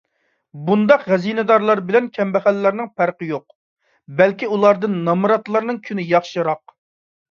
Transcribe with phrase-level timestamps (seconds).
[0.69, 3.47] بۇنداق خەزىنىدارلار بىلەن كەمبەغەللەرنىڭ پەرقى يوق.
[4.21, 6.81] بەلكى ئۇلاردىن نامراتلارنىڭ كۈنى ياخشىراق.